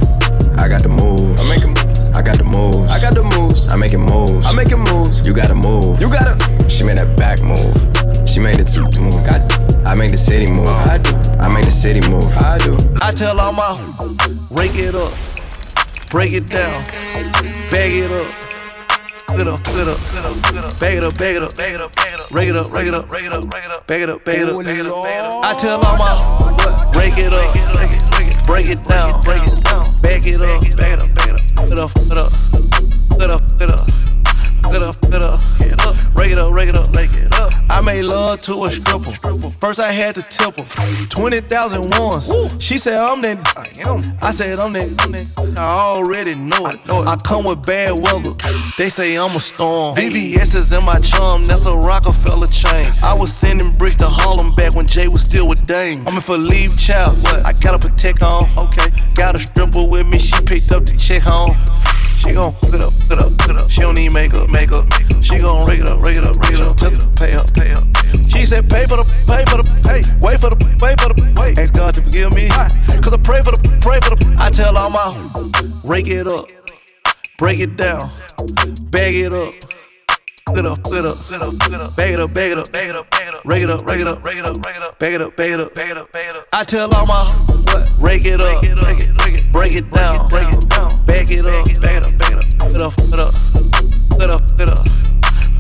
[0.59, 1.41] I got the moves.
[1.41, 1.86] I'm making.
[2.17, 2.79] I got the moves.
[2.89, 3.69] I got the moves.
[3.69, 4.47] I'm making moves.
[4.49, 5.27] I'm making moves.
[5.27, 6.01] You gotta move.
[6.01, 6.33] You gotta.
[6.71, 7.77] She made that back move.
[8.27, 9.13] She made the two move.
[9.29, 9.37] I,
[9.85, 10.67] I made the city move.
[10.89, 11.13] I do.
[11.45, 12.25] I made the city move.
[12.39, 12.73] I do.
[13.03, 13.77] I tell all my
[14.49, 15.13] rake it up,
[16.09, 16.81] break it down,
[17.71, 18.47] bag it up.
[19.37, 21.75] Get up, get up, get up, get up, bag it up, bag it up, bag
[21.75, 23.65] it up, bag it up, rake it up, rake it up, rake it up, rake
[23.65, 25.45] it up, bag it up, bag it up, bag it up, bag it up.
[25.45, 30.41] I tell all my rake it up, break it down, break it down, bag it
[30.41, 32.76] up, back it up, back it up, get up, get up,
[37.87, 39.13] made love to a stripper.
[39.61, 41.07] First I had to tip her.
[41.07, 42.63] 20,000 once.
[42.63, 43.39] She said, I'm that.
[44.21, 45.55] I said, I'm that.
[45.57, 46.81] I already know it.
[46.89, 48.35] I come with bad weather.
[48.77, 49.97] They say I'm a storm.
[49.97, 51.47] VVS is in my chum.
[51.47, 52.91] That's a Rockefeller chain.
[53.03, 56.07] I was sending bricks to Harlem back when Jay was still with Dame.
[56.09, 57.25] I'm in for leave child.
[57.47, 58.49] I gotta protect on.
[58.59, 58.91] Okay.
[59.15, 60.19] Got a stripper with me.
[60.19, 61.55] She picked up the check home.
[62.27, 63.71] She gon' hook it up, hook it up, hook it up.
[63.71, 64.85] She don't need makeup, makeup.
[65.23, 66.77] She gon' rig it up, rig it up, rig it up.
[66.77, 67.85] Tell her, pay up, pay up.
[68.29, 70.03] She said, pay for the, pay for the, pay.
[70.21, 71.57] Wait for the, wait for the, wait.
[71.57, 72.49] Ask God to forgive me.
[72.49, 74.37] Cause I pray for the, pray for the.
[74.41, 76.47] I tell all my, rake it up,
[77.39, 78.11] break it down,
[78.91, 79.55] bag it up.
[80.55, 82.89] Get up, get up, get up, get up, bag it up, bag it up, bag
[82.89, 84.77] it up, bag it up, rake it up, rake it up, rake it up, rake
[84.77, 86.47] it up, bag it up, bag it up, bag it up, bag it up.
[86.53, 87.93] I tell all my what?
[87.99, 91.45] Rake it up, break it, break it, break it down, break it down, bag it
[91.45, 93.35] up, bag it up, bag it up, get up, get up,
[94.19, 95.16] get up, get up.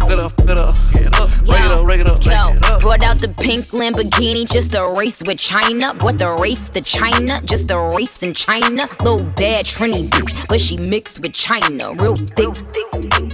[0.09, 2.81] Get up, up, get up, it up, rake it up, rake it up.
[2.81, 5.95] brought out the pink Lamborghini just a race with China.
[5.95, 8.87] Brought the race to China, just a race in China.
[9.03, 11.93] Little bad Trini bitch, but she mixed with China.
[11.95, 12.55] Real thick,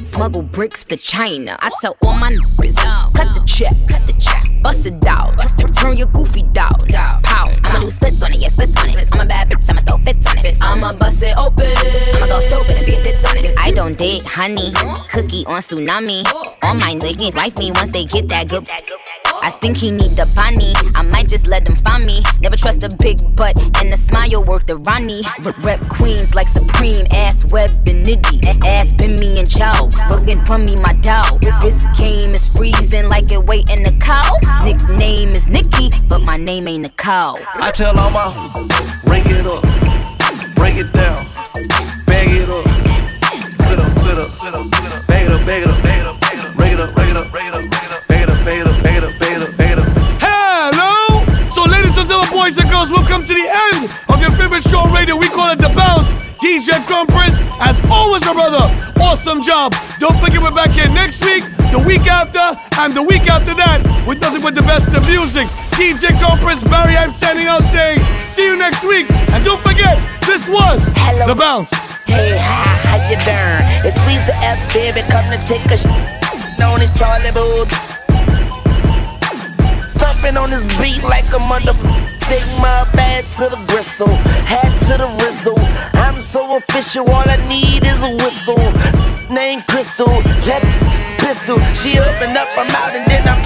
[0.06, 1.58] smuggle bricks to China.
[1.60, 2.76] I tell all my niggas,
[3.12, 5.36] cut the check, cut the check, bust it out.
[5.74, 7.50] Turn your goofy dog, pow.
[7.64, 9.08] I'ma do splits on it, yeah, splits on it.
[9.12, 10.56] I'm a bad bitch, I'ma throw fits on it.
[10.60, 11.68] I'ma bust it open,
[12.16, 13.58] I'ma go stupid and be a on it.
[13.58, 14.72] I don't date honey,
[15.10, 16.24] cookie on tsunami.
[16.62, 18.68] All my niggas wife me once they get that good.
[19.42, 20.72] I think he need the bunny.
[20.94, 22.22] I might just let him find me.
[22.40, 25.22] Never trust a big butt and a smile worth the Ronnie.
[25.64, 28.64] Rep queens like Supreme, ass web and nitty.
[28.64, 29.90] Ass been me and Joe.
[30.08, 31.40] Looking from me, my dog.
[31.40, 34.36] This game is freezing like it waiting to cow.
[34.62, 37.36] Nickname is Nikki, but my name ain't a cow.
[37.54, 38.30] I tell all my
[39.04, 39.62] break it up,
[40.54, 41.26] break it down,
[42.06, 42.64] bag it up,
[43.58, 46.21] put up, put up, put up, bag it up, bag it up, bag it up,
[46.76, 48.44] bag it up, break it up, break it up, break it up, bag it up,
[48.44, 49.88] bag it up, bag it up, bag it up, bag it up, bag it up.
[50.24, 51.20] Hello!
[51.52, 54.64] So, ladies and gentlemen, boys and girls, we'll come to the end of your favorite
[54.64, 55.16] show on radio.
[55.16, 56.08] We call it The Bounce.
[56.40, 58.66] DJ Crown Prince, as always, my brother.
[58.98, 59.74] Awesome job.
[60.00, 62.42] Don't forget we're back here next week, the week after,
[62.82, 65.46] and the week after that with nothing but the best of music.
[65.78, 69.06] DJ Crown Prince, Barry, I'm standing out saying, see you next week.
[69.30, 69.94] And don't forget,
[70.26, 71.28] this was Hello.
[71.28, 71.70] The Bounce.
[72.10, 73.86] Hey, hi, how you doing?
[73.86, 76.21] It's Weezy F, baby, come to take a sh-
[76.62, 77.66] on this toilet bowl.
[79.88, 81.74] Stumping on this beat like a mother.
[82.30, 84.14] Take my bag to the gristle,
[84.48, 85.58] hat to the rizzle.
[85.94, 88.62] I'm so official, all I need is a whistle.
[89.28, 90.08] Name Crystal,
[90.46, 90.62] let
[91.18, 91.58] pistol.
[91.74, 93.42] She open up mouth and then I'm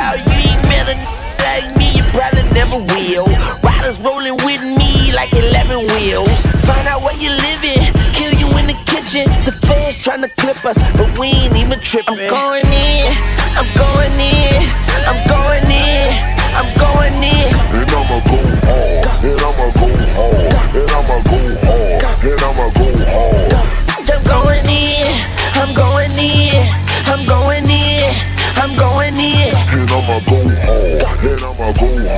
[0.00, 0.18] out.
[0.26, 1.22] You ain't met a
[1.52, 3.28] like me, you probably never will.
[3.62, 6.40] Riders rolling with me like 11 wheels.
[6.64, 7.92] Find out where you living,
[9.14, 12.18] in the fans trying to clip us, but we ain't even tripping.
[12.18, 13.12] I'm going in,
[13.52, 14.64] I'm going in,
[15.04, 16.08] I'm going in,
[16.56, 17.52] I'm going in.
[17.76, 22.88] And I'ma go hard, and I'ma go hard, and I'ma go hard, and I'ma go
[23.12, 23.52] hard.
[24.08, 25.12] I'm going in,
[25.60, 26.64] I'm going in,
[27.04, 28.08] I'm going in,
[28.56, 29.52] I'm going in.
[29.76, 32.11] And I'ma go hard, and I'ma go hard, and I'ma go hard.